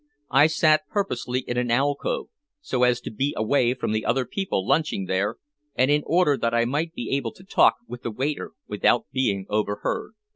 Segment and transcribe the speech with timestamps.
[0.31, 4.65] I sat purposely in an alcove, so as to be away from the other people
[4.67, 5.35] lunching there,
[5.75, 9.45] and in order that I might be able to talk with the waiter without being
[9.47, 10.13] overheard.